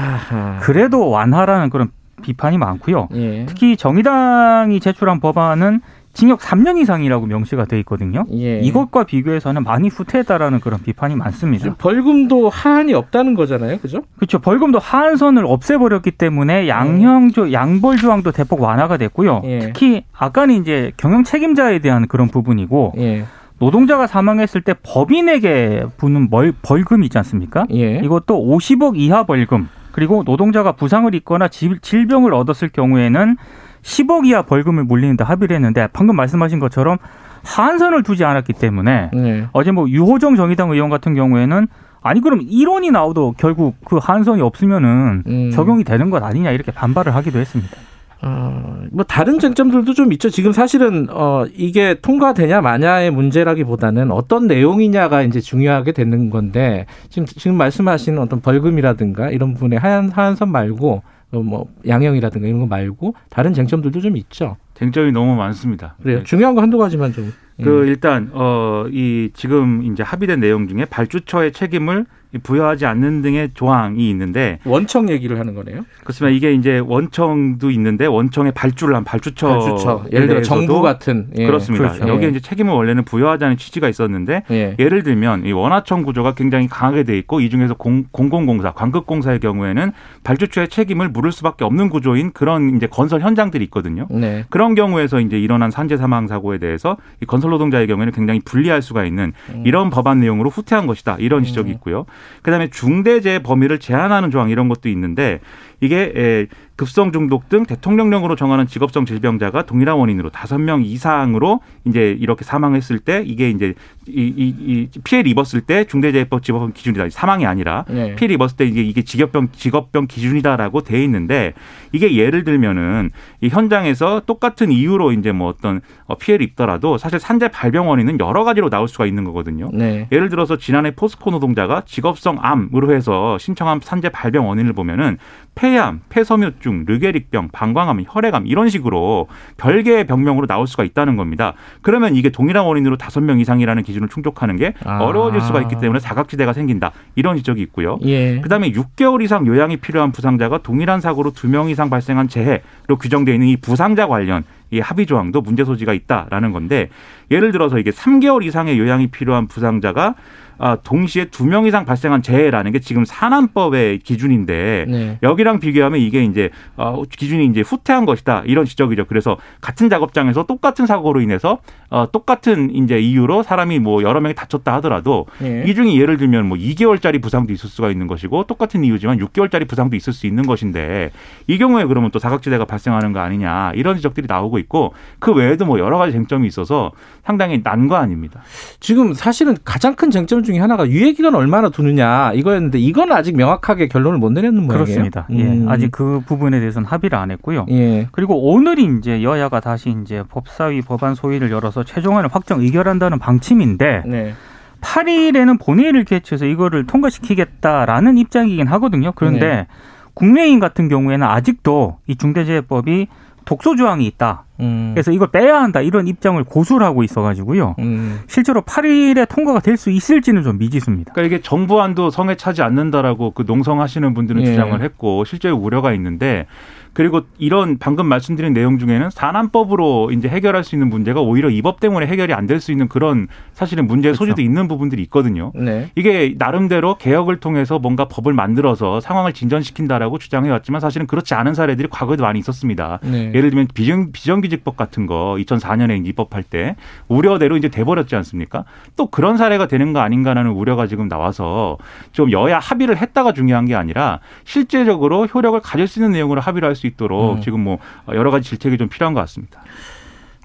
그래도 0.62 1.10
완화라는 1.10 1.72
그런 1.72 1.90
비판이 2.22 2.60
많고요. 2.60 3.08
예. 3.16 3.46
특히 3.48 3.76
정의당이 3.76 4.80
제출한 4.80 5.20
법안은 5.20 5.82
징역 6.14 6.40
3년 6.40 6.78
이상이라고 6.80 7.26
명시가 7.26 7.66
돼 7.66 7.80
있거든요. 7.80 8.26
예. 8.34 8.60
이것과 8.60 9.06
비교해서는 9.06 9.64
많이 9.64 9.88
후퇴했다라는 9.88 10.60
그런 10.60 10.82
비판이 10.82 11.16
많습니다. 11.16 11.74
벌금도 11.76 12.50
하한이 12.50 12.94
없다는 12.94 13.34
거잖아요, 13.36 13.78
그죠? 13.80 14.02
그렇죠. 14.18 14.40
벌금도 14.40 14.80
하한선을 14.80 15.46
없애버렸기 15.46 16.12
때문에 16.12 16.68
양형조 16.68 17.54
양벌 17.54 17.98
조항도 17.98 18.32
대폭 18.32 18.62
완화가 18.62 18.98
됐고요. 18.98 19.42
예. 19.46 19.60
특히 19.60 20.04
아까는 20.14 20.56
이제 20.56 20.92
경영 20.98 21.24
책임자에 21.24 21.80
대한 21.80 22.08
그런 22.08 22.28
부분이고. 22.28 22.94
예. 22.98 23.26
노동자가 23.60 24.08
사망했을 24.08 24.62
때 24.62 24.74
법인에게 24.82 25.84
부는 25.98 26.32
벌, 26.32 26.52
벌금 26.64 27.04
있지 27.04 27.20
않습니까? 27.20 27.68
예. 27.72 28.00
이것도 28.00 28.44
50억 28.44 28.98
이하 28.98 29.24
벌금 29.24 29.70
그리고 29.92 30.24
노동자가 30.24 30.72
부상을 30.72 31.14
입거나 31.14 31.48
질병을 31.48 32.34
얻었을 32.34 32.70
경우에는 32.70 33.38
10억 33.84 34.26
이하 34.26 34.44
벌금을 34.44 34.84
물리는데 34.84 35.24
합의를 35.24 35.56
했는데 35.56 35.88
방금 35.94 36.16
말씀하신 36.16 36.60
것처럼 36.60 36.98
한선을 37.44 38.04
두지 38.04 38.24
않았기 38.24 38.54
때문에 38.54 39.10
네. 39.14 39.48
어제 39.52 39.72
뭐 39.72 39.90
유호정 39.90 40.36
정의당 40.36 40.72
의원 40.72 40.90
같은 40.90 41.16
경우에는 41.16 41.68
아니 42.02 42.20
그럼 42.20 42.40
1원이 42.40 42.92
나오도 42.92 43.36
결국 43.38 43.76
그 43.86 43.98
한선이 43.98 44.42
없으면은 44.42 45.24
음. 45.28 45.52
적용이 45.52 45.84
되는 45.84 46.10
것 46.10 46.24
아니냐 46.24 46.52
이렇게 46.52 46.72
반발을 46.72 47.14
하기도 47.16 47.40
했습니다. 47.40 47.76
어, 48.24 48.84
뭐 48.92 49.04
다른 49.04 49.40
쟁점들도 49.40 49.94
좀 49.94 50.14
있죠. 50.14 50.30
지금 50.30 50.52
사실은 50.52 51.08
어 51.10 51.46
이게 51.56 51.96
통과되냐 52.02 52.62
마냐의 52.62 53.10
문제라기보다는 53.10 54.12
어떤 54.12 54.46
내용이냐가 54.46 55.24
이제 55.24 55.40
중요하게 55.40 55.92
되는 55.92 56.30
건데 56.30 56.86
지금 57.10 57.26
지금 57.26 57.58
말씀하신 57.58 58.20
어떤 58.20 58.40
벌금이라든가 58.42 59.30
이런 59.30 59.54
부분에 59.54 59.78
하얀 59.78 60.10
하얀선 60.10 60.50
말고 60.50 60.92
어, 60.98 61.02
뭐 61.32 61.68
양형이라든가 61.88 62.48
이런 62.48 62.60
거 62.60 62.66
말고 62.68 63.16
다른 63.30 63.54
쟁점들도 63.54 64.02
좀 64.02 64.18
있죠. 64.18 64.58
쟁점이 64.74 65.12
너무 65.12 65.36
많습니다. 65.36 65.96
그래요. 66.02 66.20
네. 66.20 66.24
중요한 66.24 66.56
거 66.56 66.62
한두 66.62 66.78
가지만 66.78 67.14
좀. 67.14 67.32
그 67.64 67.84
예. 67.86 67.90
일단 67.90 68.30
어 68.34 68.86
이 68.92 69.30
지금 69.34 69.84
이제 69.84 70.04
합의된 70.04 70.40
내용 70.40 70.68
중에 70.68 70.86
발주처의 70.86 71.52
책임을 71.54 72.06
부여하지 72.40 72.86
않는 72.86 73.22
등의 73.22 73.52
조항이 73.54 74.10
있는데 74.10 74.60
원청 74.66 75.10
얘기를 75.10 75.40
하는 75.40 75.54
거네요. 75.54 75.86
그렇지만 76.02 76.34
이게 76.34 76.54
이제 76.54 76.80
원청도 76.80 77.72
있는데 77.72 78.06
원청의 78.06 78.54
발주를 78.54 78.96
한 78.96 79.04
발주처, 79.04 79.48
발주처. 79.48 80.06
예를 80.12 80.28
들어 80.28 80.42
정부 80.42 80.82
같은 80.82 81.28
예. 81.38 81.46
그렇습니다. 81.46 81.92
그렇죠. 81.92 82.08
여기에 82.08 82.28
예. 82.28 82.32
이제 82.32 82.40
책임을 82.40 82.74
원래는 82.74 83.04
부여하자는 83.04 83.58
취지가 83.58 83.90
있었는데 83.90 84.44
예. 84.52 84.76
를 84.78 85.04
들면 85.04 85.46
이 85.46 85.52
원하청 85.52 86.04
구조가 86.04 86.34
굉장히 86.34 86.68
강하게 86.68 87.04
돼 87.04 87.18
있고 87.18 87.40
이 87.40 87.50
중에서 87.50 87.74
공, 87.76 88.06
공공공사, 88.12 88.72
관급공사의 88.72 89.40
경우에는 89.40 89.92
발주처의 90.24 90.70
책임을 90.70 91.10
물을 91.10 91.32
수밖에 91.32 91.64
없는 91.66 91.90
구조인 91.90 92.32
그런 92.32 92.76
이제 92.76 92.88
건설 92.88 93.22
현장들이 93.22 93.64
있거든요. 93.66 94.08
네. 94.10 94.46
그런 94.50 94.76
경우에서 94.76 95.20
이제 95.20 95.40
일어난 95.40 95.72
산재 95.72 95.98
사망 95.98 96.28
사고에 96.28 96.58
대해서 96.58 96.98
이 97.22 97.26
건설 97.26 97.52
노동자의 97.52 97.88
경우에는 97.88 98.14
굉장히 98.14 98.40
불리할 98.44 98.82
수가 98.82 99.06
있는 99.06 99.34
음. 99.54 99.64
이런 99.66 99.90
법안 99.90 100.20
내용으로 100.20 100.50
후퇴한 100.50 100.88
것이다 100.88 101.18
이런 101.20 101.44
지적이 101.44 101.72
음. 101.72 101.76
있고요. 101.76 102.06
그다음에 102.42 102.70
중대재해 102.70 103.44
범위를 103.44 103.80
제한하는 103.80 104.32
조항 104.32 104.50
이런 104.50 104.68
것도 104.70 104.90
있는데 104.90 105.40
이게 105.80 106.48
급성 106.82 107.12
중독 107.12 107.48
등 107.48 107.64
대통령령으로 107.68 108.36
정하는 108.36 108.66
직업성 108.66 109.06
질병자가 109.06 109.68
동일한 109.68 109.98
원인으로 109.98 110.32
다섯 110.32 110.58
명 110.58 110.82
이상으로 110.82 111.60
이제 111.86 112.18
이렇게 112.20 112.44
사망했을 112.44 112.98
때 112.98 113.22
이게 113.24 113.52
이제 113.52 113.76
이, 114.08 114.34
이, 114.36 114.56
이 114.58 114.90
피해를 115.04 115.30
입었을 115.30 115.62
때 115.62 115.86
중대재해법 115.86 116.42
직업병 116.42 116.72
기준이다. 116.74 117.10
사망이 117.12 117.46
아니라 117.46 117.86
네. 117.88 118.16
피해를 118.16 118.34
입었을 118.34 118.58
때 118.58 118.66
이게 118.66 118.82
이게 118.82 119.04
직업병 119.04 119.50
직업병 119.52 120.08
기준이다라고 120.08 120.82
돼 120.82 121.04
있는데 121.04 121.54
이게 121.92 122.16
예를 122.16 122.44
들면은 122.44 123.12
이 123.42 123.50
현장에서 123.50 124.24
똑같은 124.26 124.72
이유로 124.72 125.12
이제 125.12 125.32
뭐 125.32 125.50
어떤 125.50 125.82
어, 126.08 126.18
피해를 126.18 126.44
입더라도 126.44 126.98
사실 126.98 127.20
산재 127.20 127.50
발병 127.50 127.90
원인은 127.90 128.20
여러 128.20 128.44
가지로 128.44 128.72
나올 128.72 128.88
수가 128.88 129.06
있는 129.06 129.24
거거든요. 129.24 129.70
네. 129.72 130.08
예를 130.12 130.30
들어서 130.30 130.58
지난해 130.58 130.96
포스코 130.96 131.30
노동자가 131.30 131.84
직업성 131.86 132.40
암으로 132.42 132.92
해서 132.92 133.38
신청한 133.38 133.82
산재 133.84 134.10
발병 134.10 134.48
원인을 134.48 134.74
보면은 134.74 135.20
폐암, 135.54 136.02
폐섬유증, 136.10 136.86
르게릭병, 136.88 137.50
방광암, 137.52 138.06
혈액암 138.08 138.48
이런 138.48 138.70
식으로 138.70 139.28
별개의 139.58 140.08
병명으로 140.08 140.48
나올 140.48 140.66
수가 140.66 140.84
있다는 140.84 141.18
겁니다. 141.18 141.54
그러면 141.82 142.16
이게 142.16 142.30
동일한 142.30 142.66
원인으로 142.66 142.98
다섯 142.98 143.20
명 143.22 143.40
이상이라는 143.40 143.84
기준을 143.84 144.08
충족하는 144.08 144.56
게 144.56 144.74
아. 144.86 145.00
어려워질 145.04 145.42
수가 145.42 145.62
있기 145.64 145.78
때문에 145.78 146.00
사각지대가 146.00 146.54
생긴다. 146.54 146.92
이런 147.16 147.36
지적이 147.38 147.62
있고요. 147.64 148.00
예. 148.04 148.40
그다음에 148.42 148.72
6개월 148.72 149.22
이상 149.22 149.46
요양이 149.46 149.78
필요한 149.78 150.12
부상자가 150.12 150.60
동일한 150.60 151.02
사고로 151.02 151.32
두 151.32 151.52
명 151.52 151.70
이상 151.70 151.90
발생한 151.90 152.30
재해로 152.30 152.98
규정되어 152.98 153.34
있는 153.34 153.48
이 153.48 153.58
부상자 153.58 154.08
관련 154.08 154.44
이 154.72 154.80
합의 154.80 155.06
조항도 155.06 155.42
문제 155.42 155.66
소지가 155.66 155.92
있다라는 155.92 156.54
건데 156.54 156.88
예를 157.30 157.52
들어서 157.52 157.78
이게 157.78 157.92
3개월 157.92 158.46
이상의 158.46 158.80
요양이 158.80 159.08
필요한 159.08 159.48
부상자가 159.48 160.16
아, 160.64 160.78
동시에 160.84 161.26
두 161.26 161.46
명 161.46 161.66
이상 161.66 161.86
발생한 161.86 162.22
재해라는 162.22 162.72
게 162.72 162.80
지금 162.80 163.04
산안법의 163.04 164.00
기준인데 164.00 164.86
네. 164.88 165.18
여기랑 165.24 165.60
비교하면 165.60 166.00
이게 166.00 166.24
이제 166.24 166.52
어, 166.78 167.02
기준이 167.10 167.46
이제 167.48 167.62
후퇴한 167.62 168.06
것이다 168.06 168.44
이런 168.46 168.66
지적이죠. 168.66 169.06
그래서 169.08 169.38
같은 169.60 169.90
작업장에서 169.90 170.46
똑같은 170.46 170.86
사고로 170.86 171.20
인해서 171.22 171.58
어, 171.92 172.10
똑같은 172.10 172.74
이제 172.74 173.00
이유로 173.00 173.44
사람이 173.44 173.80
뭐 173.80 174.02
여러 174.02 174.22
명이 174.22 174.34
다쳤다 174.34 174.74
하더라도 174.76 175.26
네. 175.40 175.66
이 175.68 175.76
중에 175.76 175.94
예를 175.96 176.16
들면 176.16 176.48
뭐 176.48 176.58
2개월짜리 176.58 177.22
부상도 177.22 177.52
있을 177.52 177.70
수가 177.70 177.92
있는 177.92 178.08
것이고 178.08 178.46
똑같은 178.46 178.86
이유지만 178.86 179.20
6개월짜리 179.20 179.68
부상도 179.68 179.98
있을 179.98 180.14
수 180.14 180.26
있는 180.26 180.48
것인데 180.48 181.12
이 181.48 181.58
경우에 181.58 181.84
그러면 181.84 182.10
또 182.12 182.18
사각지대가 182.20 182.64
발생하는 182.64 183.12
거 183.12 183.20
아니냐 183.20 183.74
이런 183.76 183.98
지적들이 183.98 184.28
나오고 184.30 184.58
있고 184.60 184.94
그 185.20 185.34
외에도 185.34 185.66
뭐 185.66 185.80
여러 185.80 185.98
가지 185.98 186.14
쟁점이 186.14 186.48
있어서 186.48 186.92
상당히 187.26 187.62
난거 187.62 187.98
아닙니다. 187.98 188.42
지금 188.80 189.14
사실은 189.14 189.58
가장 189.66 189.96
큰 189.96 190.12
쟁점 190.12 190.44
중에 190.44 190.60
하나가 190.60 190.88
유예 190.88 191.12
기간 191.12 191.36
얼마나 191.36 191.68
두느냐 191.68 192.32
이거였는데 192.34 192.80
이건 192.80 193.12
아직 193.12 193.36
명확하게 193.36 193.90
결론을 193.90 194.18
못 194.18 194.32
내렸는 194.32 194.66
모양이에요. 194.66 194.86
그렇습니다. 194.86 195.28
예. 195.32 195.44
음. 195.44 195.66
예. 195.68 195.72
아직 195.72 195.92
그 195.92 196.22
부분에 196.26 196.62
대해서는 196.62 196.88
합의를 196.88 197.18
안 197.18 197.32
했고요. 197.32 197.66
예. 197.70 198.08
그리고 198.14 198.54
오늘이 198.54 198.88
이제 198.98 199.24
여야가 199.24 199.60
다시 199.60 199.94
이제 200.02 200.24
법사위 200.30 200.84
법안 200.84 201.16
소위를 201.16 201.52
열어서 201.52 201.81
최종안을 201.84 202.30
확정 202.32 202.62
의결한다는 202.62 203.20
방침인데 203.20 204.04
네. 204.06 204.34
8일에는 204.82 205.60
본회의를 205.64 206.04
개최해서 206.06 206.46
이거를 206.46 206.86
통과시키겠다라는 206.88 208.18
입장이긴 208.18 208.68
하거든요. 208.68 209.12
그런데 209.14 209.48
네. 209.48 209.68
국내인 210.14 210.60
같은 210.60 210.90
경우에는 210.90 211.26
아직도 211.26 212.00
이 212.08 212.16
중대재해법이 212.16 213.08
독소 213.46 213.76
조항이 213.76 214.06
있다. 214.08 214.46
음. 214.60 214.92
그래서 214.94 215.12
이걸 215.12 215.30
빼야 215.32 215.62
한다 215.62 215.82
이런 215.82 216.08
입장을 216.08 216.44
고수를 216.44 216.86
하고 216.86 217.04
있어가지고요. 217.04 217.76
음. 217.80 218.20
실제로 218.28 218.62
8일에 218.62 219.28
통과가 219.28 219.60
될 219.60 219.78
수 219.78 219.90
있을지는 219.90 220.44
좀 220.44 220.58
미지수입니다. 220.60 221.14
그러니까 221.14 221.36
이게 221.36 221.42
정부안도 221.44 222.10
성에 222.12 222.36
차지 222.36 222.62
않는다라고 222.62 223.32
그 223.32 223.44
농성하시는 223.48 224.14
분들은 224.14 224.42
예. 224.42 224.46
주장을 224.46 224.80
했고 224.82 225.24
실제로 225.26 225.56
우려가 225.58 225.94
있는데 225.94 226.46
그리고 226.94 227.22
이런 227.38 227.78
방금 227.80 228.06
말씀드린 228.06 228.52
내용 228.52 228.78
중에는 228.78 229.10
산안법으로 229.12 230.12
이제 230.12 230.28
해결할 230.28 230.64
수 230.66 230.76
있는 230.76 230.90
문제가 230.90 231.22
오히려 231.22 231.50
이 231.50 231.62
법 231.62 231.80
때문에 231.80 232.06
해결이 232.06 232.34
안 232.34 232.48
될 232.48 232.60
수 232.60 232.72
있는 232.74 232.90
그런 232.90 233.28
사실은 233.54 233.88
문제의 233.88 234.12
그렇죠. 234.14 234.26
소지도 234.26 234.42
있는 234.42 234.68
부분들이 234.68 235.02
있거든요. 235.04 235.54
네. 235.56 235.90
이게 235.96 236.36
나름대로 236.38 236.98
개혁을 236.98 237.40
통해서 237.40 237.80
뭔가 237.80 238.06
법을 238.10 238.34
만들어서 238.34 239.00
상황을 239.00 239.32
진전시킨다라고 239.32 240.18
주장해 240.18 240.50
왔지만 240.50 240.82
사실은 240.82 241.08
그렇지 241.08 241.34
않은 241.34 241.54
사례들이 241.54 241.88
과거에도 241.90 242.24
많이 242.24 242.40
있었습니다. 242.40 243.00
네. 243.04 243.32
예를 243.34 243.52
들면 243.52 243.68
비정, 243.74 244.12
비정 244.12 244.41
규직법 244.42 244.76
같은 244.76 245.06
거 245.06 245.36
2004년에 245.40 246.06
입법할 246.06 246.44
때 246.44 246.76
우려대로 247.08 247.56
이제 247.56 247.70
돼버렸지 247.70 248.18
않습니까? 248.18 248.66
또 248.98 249.08
그런 249.08 249.38
사례가 249.38 249.68
되는 249.68 249.94
거 249.94 250.02
아닌가라는 250.02 250.52
우려가 250.52 250.88
지금 250.88 251.08
나와서 251.08 251.78
좀 252.12 252.32
여야 252.32 252.60
합의를 252.60 252.98
했다가 252.98 253.32
중요한 253.32 253.66
게 253.66 253.76
아니라 253.76 254.20
실제적으로 254.44 255.28
효력을 255.28 255.60
가질 255.62 255.88
수 255.88 256.00
있는 256.00 256.12
내용으로 256.12 256.42
합의를 256.42 256.68
할수 256.68 256.82
수 256.82 256.88
있도록 256.88 257.38
음. 257.38 257.42
지금 257.42 257.64
뭐 257.64 257.78
여러 258.10 258.32
가지 258.32 258.50
질책이 258.50 258.78
좀 258.78 258.90
필요한 258.90 259.14
것 259.14 259.22
같습니다. 259.22 259.62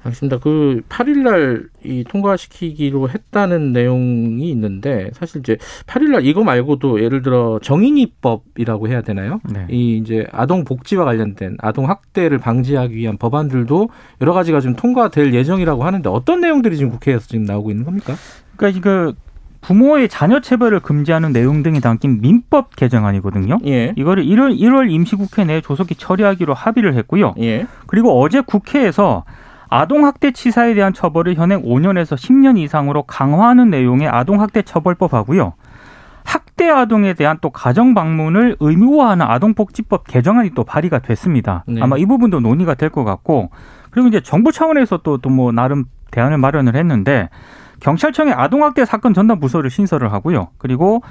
알겠습니다. 0.06 0.38
그 0.38 0.82
8일날 0.88 1.68
이 1.84 2.04
통과시키기로 2.08 3.08
했다는 3.08 3.72
내용이 3.72 4.50
있는데 4.50 5.10
사실 5.12 5.40
이제 5.40 5.56
8일날 5.86 6.24
이거 6.24 6.42
말고도 6.42 7.02
예를 7.02 7.22
들어 7.22 7.58
정인이법이라고 7.62 8.88
해야 8.88 9.02
되나요? 9.02 9.40
네. 9.52 9.66
이 9.70 9.98
이제 9.98 10.26
아동 10.32 10.64
복지와 10.64 11.04
관련된 11.04 11.56
아동 11.60 11.88
학대를 11.88 12.38
방지하기 12.38 12.94
위한 12.94 13.16
법안들도 13.18 13.88
여러 14.20 14.32
가지가 14.32 14.60
좀 14.60 14.74
통과될 14.74 15.34
예정이라고 15.34 15.84
하는데 15.84 16.08
어떤 16.08 16.40
내용들이 16.40 16.76
지금 16.76 16.90
국회에서 16.92 17.26
지금 17.26 17.44
나오고 17.44 17.70
있는 17.70 17.84
겁니까? 17.84 18.14
그러니까 18.56 18.80
그 18.80 19.14
부모의 19.66 20.08
자녀 20.08 20.40
체벌을 20.40 20.78
금지하는 20.78 21.32
내용 21.32 21.64
등이 21.64 21.80
담긴 21.80 22.20
민법 22.20 22.76
개정안이거든요. 22.76 23.58
예. 23.66 23.92
이거를 23.96 24.24
1월 24.24 24.56
1월 24.56 24.90
임시국회 24.90 25.44
내에 25.44 25.60
조속히 25.60 25.96
처리하기로 25.96 26.54
합의를 26.54 26.94
했고요. 26.94 27.34
예. 27.40 27.66
그리고 27.86 28.20
어제 28.20 28.40
국회에서 28.40 29.24
아동학대 29.68 30.30
치사에 30.32 30.74
대한 30.74 30.92
처벌을 30.92 31.34
현행 31.34 31.62
5년에서 31.62 32.16
10년 32.16 32.58
이상으로 32.58 33.02
강화하는 33.04 33.70
내용의 33.70 34.08
아동학대 34.08 34.62
처벌법 34.62 35.14
하고요. 35.14 35.54
학대 36.24 36.68
아동에 36.68 37.14
대한 37.14 37.38
또 37.40 37.50
가정 37.50 37.94
방문을 37.94 38.56
의무화하는 38.60 39.24
아동복지법 39.26 40.06
개정안이 40.06 40.50
또 40.54 40.64
발의가 40.64 40.98
됐습니다. 41.00 41.64
네. 41.66 41.80
아마 41.82 41.96
이 41.96 42.06
부분도 42.06 42.40
논의가 42.40 42.74
될 42.74 42.90
것 42.90 43.04
같고 43.04 43.50
그리고 43.90 44.08
이제 44.08 44.20
정부 44.20 44.52
차원에서 44.52 44.98
또 44.98 45.18
또 45.18 45.30
뭐 45.30 45.52
나름 45.52 45.84
대안을 46.10 46.38
마련을 46.38 46.74
했는데 46.76 47.28
경찰청에 47.80 48.32
아동학대 48.32 48.84
사건 48.84 49.12
전담 49.14 49.38
부서를 49.40 49.70
신설을 49.70 50.12
하고요. 50.12 50.48
그리고 50.58 51.02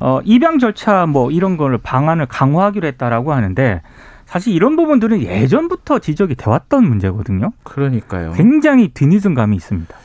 어 0.00 0.20
입양 0.24 0.58
절차 0.58 1.06
뭐 1.06 1.30
이런 1.30 1.56
걸 1.56 1.76
방안을 1.78 2.26
강화하기로 2.26 2.86
했다라고 2.86 3.32
하는데 3.32 3.82
사실 4.28 4.54
이런 4.54 4.76
부분들은 4.76 5.22
예전부터 5.22 6.00
지적이 6.00 6.34
돼 6.34 6.50
왔던 6.50 6.86
문제거든요. 6.86 7.50
그러니까요. 7.62 8.32
굉장히 8.32 8.88
뒤늦은 8.88 9.32
감이 9.32 9.56
있습니다. 9.56 9.96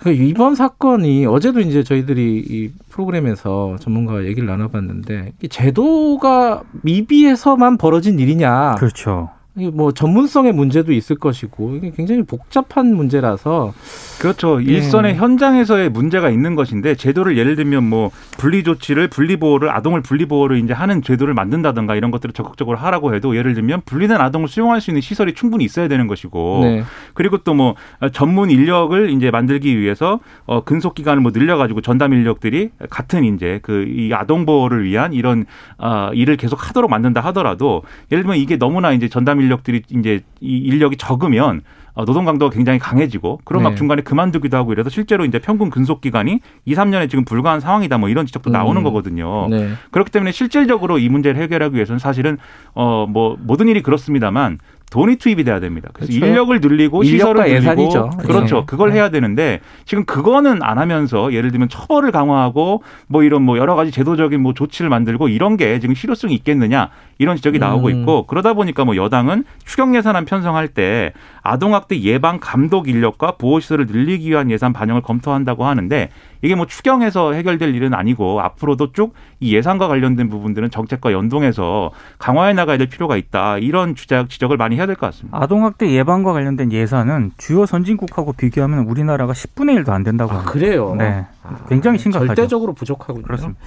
그러니까 0.00 0.24
이번 0.24 0.54
사건이 0.54 1.26
어제도 1.26 1.60
이제 1.60 1.82
저희들이 1.82 2.44
이 2.48 2.70
프로그램에서 2.88 3.76
전문가와 3.78 4.24
얘기를 4.24 4.48
나눠봤는데 4.48 5.34
제도가 5.50 6.62
미비해서만 6.80 7.76
벌어진 7.76 8.18
일이냐. 8.18 8.76
그렇죠. 8.78 9.28
뭐 9.54 9.92
전문성의 9.92 10.52
문제도 10.52 10.92
있을 10.92 11.16
것이고 11.16 11.76
이게 11.76 11.92
굉장히 11.94 12.22
복잡한 12.22 12.94
문제라서 12.94 13.74
그렇죠. 14.18 14.58
네. 14.58 14.64
일선의 14.64 15.16
현장에서의 15.16 15.90
문제가 15.90 16.30
있는 16.30 16.54
것인데 16.54 16.94
제도를 16.94 17.36
예를 17.36 17.54
들면 17.56 17.84
뭐 17.84 18.10
분리 18.38 18.62
조치를 18.64 19.08
분리 19.08 19.36
보호를 19.36 19.70
아동을 19.70 20.00
분리 20.00 20.24
보호를 20.24 20.58
이제 20.58 20.72
하는 20.72 21.02
제도를 21.02 21.34
만든다든가 21.34 21.96
이런 21.96 22.10
것들을 22.10 22.32
적극적으로 22.32 22.78
하라고 22.78 23.14
해도 23.14 23.36
예를 23.36 23.52
들면 23.52 23.82
분리된 23.84 24.16
아동을 24.18 24.48
수용할 24.48 24.80
수 24.80 24.90
있는 24.90 25.02
시설이 25.02 25.34
충분히 25.34 25.64
있어야 25.64 25.86
되는 25.88 26.06
것이고 26.06 26.60
네. 26.62 26.84
그리고 27.14 27.38
또 27.38 27.52
뭐 27.52 27.74
전문 28.12 28.50
인력을 28.50 29.10
이제 29.10 29.30
만들기 29.30 29.78
위해서 29.78 30.20
어 30.46 30.64
근속 30.64 30.94
기간을 30.94 31.20
뭐 31.22 31.32
늘려 31.32 31.58
가지고 31.58 31.82
전담 31.82 32.14
인력들이 32.14 32.70
같은 32.88 33.24
이제 33.24 33.60
그 33.62 33.82
이 33.86 34.14
아동 34.14 34.46
보호를 34.46 34.84
위한 34.84 35.12
이런 35.12 35.44
어 35.76 36.10
일을 36.14 36.38
계속 36.38 36.68
하도록 36.68 36.88
만든다 36.90 37.20
하더라도 37.20 37.82
예를 38.10 38.22
들면 38.24 38.38
이게 38.38 38.56
너무나 38.56 38.92
이제 38.92 39.08
전담 39.08 39.41
인력들이 39.42 39.82
이제 39.90 40.20
이 40.40 40.58
인력이 40.58 40.96
적으면 40.96 41.62
어, 41.94 42.06
노동 42.06 42.24
강도가 42.24 42.54
굉장히 42.54 42.78
강해지고 42.78 43.40
그런 43.44 43.62
네. 43.62 43.68
막 43.68 43.76
중간에 43.76 44.00
그만두기도 44.00 44.56
하고 44.56 44.72
이래서 44.72 44.88
실제로 44.88 45.26
이제 45.26 45.38
평균 45.38 45.68
근속 45.68 46.00
기간이 46.00 46.40
2, 46.64 46.74
3년에 46.74 47.10
지금 47.10 47.24
불과한 47.26 47.60
상황이다 47.60 47.98
뭐 47.98 48.08
이런 48.08 48.24
지적도 48.24 48.50
음. 48.50 48.52
나오는 48.52 48.82
거거든요. 48.82 49.48
네. 49.50 49.72
그렇기 49.90 50.10
때문에 50.10 50.32
실질적으로 50.32 50.98
이 50.98 51.08
문제를 51.10 51.40
해결하기 51.42 51.74
위해서는 51.74 51.98
사실은 51.98 52.38
어 52.74 53.06
뭐 53.08 53.36
모든 53.40 53.68
일이 53.68 53.82
그렇습니다만 53.82 54.58
돈이 54.92 55.16
투입이 55.16 55.42
돼야 55.42 55.58
됩니다. 55.58 55.88
그래서 55.94 56.12
그렇죠. 56.12 56.26
인력을 56.26 56.60
늘리고 56.60 57.02
시설을 57.02 57.44
늘리고 57.44 57.56
예산이죠. 57.56 58.10
그렇죠. 58.18 58.56
네. 58.56 58.62
그걸 58.66 58.90
네. 58.90 58.96
해야 58.96 59.08
되는데 59.08 59.60
지금 59.86 60.04
그거는 60.04 60.62
안 60.62 60.78
하면서 60.78 61.32
예를 61.32 61.50
들면 61.50 61.70
처벌을 61.70 62.12
강화하고 62.12 62.82
뭐 63.06 63.22
이런 63.22 63.40
뭐 63.40 63.56
여러 63.56 63.74
가지 63.74 63.90
제도적인 63.90 64.38
뭐 64.38 64.52
조치를 64.52 64.90
만들고 64.90 65.28
이런 65.28 65.56
게 65.56 65.80
지금 65.80 65.94
실효성이 65.94 66.34
있겠느냐 66.34 66.90
이런 67.16 67.36
지적이 67.36 67.58
나오고 67.58 67.86
음. 67.88 68.00
있고 68.00 68.26
그러다 68.26 68.52
보니까 68.52 68.84
뭐 68.84 68.94
여당은 68.94 69.44
추경 69.64 69.96
예산안 69.96 70.26
편성할 70.26 70.68
때 70.68 71.14
아동학대 71.40 71.98
예방 72.02 72.38
감독 72.38 72.86
인력과 72.86 73.36
보호 73.38 73.60
시설을 73.60 73.86
늘리기 73.86 74.28
위한 74.28 74.50
예산 74.50 74.74
반영을 74.74 75.00
검토한다고 75.00 75.64
하는데 75.64 76.10
이게 76.42 76.54
뭐 76.54 76.66
추경에서 76.66 77.32
해결될 77.32 77.74
일은 77.74 77.94
아니고 77.94 78.40
앞으로도 78.40 78.92
쭉 78.92 79.14
이 79.42 79.56
예산과 79.56 79.88
관련된 79.88 80.28
부분들은 80.28 80.70
정책과 80.70 81.12
연동해서 81.12 81.90
강화해 82.18 82.52
나가야 82.52 82.78
될 82.78 82.88
필요가 82.88 83.16
있다. 83.16 83.58
이런 83.58 83.96
주작 83.96 84.30
지적을 84.30 84.56
많이 84.56 84.76
해야 84.76 84.86
될 84.86 84.94
것 84.94 85.06
같습니다. 85.06 85.36
아동학대 85.36 85.90
예방과 85.90 86.32
관련된 86.32 86.70
예산은 86.70 87.32
주요 87.38 87.66
선진국하고 87.66 88.34
비교하면 88.34 88.84
우리나라가 88.86 89.32
10분의 89.32 89.82
1도 89.82 89.88
안 89.90 90.04
된다고 90.04 90.30
아, 90.30 90.34
합니다. 90.36 90.52
그래요? 90.52 90.94
네. 90.96 91.26
굉장히 91.68 91.98
심각하죠. 91.98 92.28
절대적으로 92.34 92.72
부족하군요. 92.72 93.24
그렇습니다. 93.24 93.58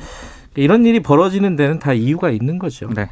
이런 0.56 0.86
일이 0.86 1.02
벌어지는 1.02 1.58
데는 1.58 1.80
다 1.80 1.92
이유가 1.92 2.30
있는 2.30 2.58
거죠. 2.58 2.90
네. 2.96 3.10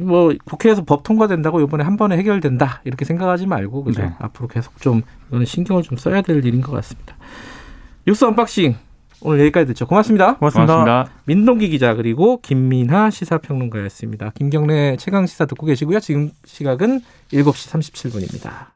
뭐 0.00 0.32
국회에서 0.46 0.84
법 0.84 1.02
통과된다고 1.02 1.60
이번에 1.60 1.84
한 1.84 1.98
번에 1.98 2.16
해결된다 2.16 2.80
이렇게 2.84 3.04
생각하지 3.04 3.46
말고 3.46 3.84
그죠? 3.84 4.00
네. 4.00 4.12
앞으로 4.20 4.48
계속 4.48 4.80
좀 4.80 5.02
이거는 5.28 5.44
신경을 5.44 5.82
좀 5.82 5.98
써야 5.98 6.22
될 6.22 6.42
일인 6.46 6.62
것 6.62 6.72
같습니다. 6.72 7.14
뉴스 8.06 8.24
unboxing 8.24 8.74
오늘 9.20 9.40
여기까지 9.40 9.66
듣죠. 9.68 9.86
고맙습니다. 9.86 10.36
고맙습니다. 10.36 10.74
고맙습니다. 10.74 11.20
민동기 11.24 11.68
기자 11.68 11.94
그리고 11.94 12.40
김민하 12.40 13.10
시사평론가였습니다. 13.10 14.32
김경래 14.34 14.96
최강 14.96 15.26
시사 15.26 15.46
듣고 15.46 15.66
계시고요. 15.66 16.00
지금 16.00 16.30
시각은 16.44 17.00
7시 17.32 17.70
37분입니다. 17.70 18.66